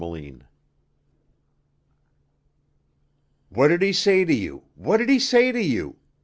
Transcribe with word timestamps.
CHAPTER 0.03 0.17
X 0.27 0.37
"What 3.49 3.67
did 3.67 3.83
he 3.83 3.93
say 3.93 4.25
to 4.25 4.33
you? 4.33 4.63
What 4.73 4.97
did 4.97 5.09
he 5.09 5.19
say 5.19 5.51
to 5.51 5.61
you?" 5.61 5.95